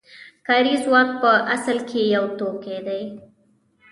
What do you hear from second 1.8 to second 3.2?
کې یو توکی دی